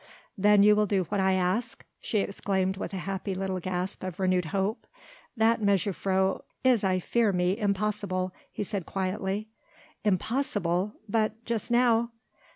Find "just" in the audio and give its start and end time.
11.45-11.69